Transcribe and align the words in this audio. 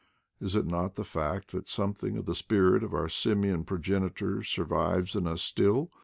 Is 0.39 0.55
it 0.55 0.65
not 0.65 0.95
the 0.95 1.03
fact 1.03 1.51
that 1.51 1.67
something 1.67 2.17
of 2.17 2.25
the 2.25 2.33
spirit 2.33 2.81
of 2.83 2.91
our 2.91 3.07
simian 3.07 3.63
progenitors 3.65 4.49
survives 4.49 5.15
in 5.15 5.27
us 5.27 5.43
still! 5.43 5.91